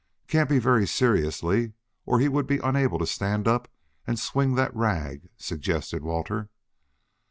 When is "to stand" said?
2.97-3.47